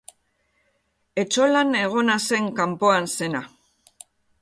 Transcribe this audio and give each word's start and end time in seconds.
Etxolan 1.25 1.77
egona 1.83 2.17
zen 2.31 2.51
kanpoan 2.61 3.11
zena. 3.19 3.47